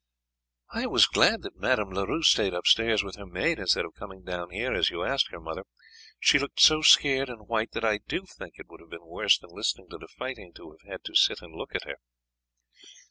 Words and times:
"I 0.73 0.87
was 0.87 1.05
glad 1.05 1.43
that 1.43 1.57
Madame 1.59 1.91
Leroux 1.91 2.23
stayed 2.23 2.55
upstairs 2.55 3.03
with 3.03 3.17
her 3.17 3.25
maid 3.27 3.59
instead 3.59 3.85
of 3.85 3.93
coming 3.93 4.23
down 4.23 4.49
here 4.49 4.73
as 4.73 4.89
you 4.89 5.03
asked 5.03 5.29
her, 5.29 5.39
mother; 5.39 5.61
she 6.19 6.39
looked 6.39 6.59
so 6.59 6.81
scared 6.81 7.29
and 7.29 7.47
white 7.47 7.69
that 7.73 7.85
I 7.85 7.99
do 8.07 8.25
think 8.25 8.55
it 8.57 8.65
would 8.67 8.79
have 8.81 8.89
been 8.89 9.05
worse 9.05 9.37
than 9.37 9.51
listening 9.51 9.89
to 9.91 9.99
the 9.99 10.07
fighting 10.07 10.53
to 10.55 10.71
have 10.71 10.89
had 10.91 11.03
to 11.03 11.13
sit 11.13 11.43
and 11.43 11.53
look 11.55 11.75
at 11.75 11.83
her." 11.85 11.97